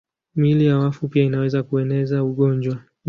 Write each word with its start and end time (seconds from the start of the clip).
Miili 0.35 0.65
ya 0.65 0.77
wafu 0.79 1.07
pia 1.07 1.23
inaweza 1.23 1.63
kueneza 1.63 2.23
ugonjwa. 2.23 2.79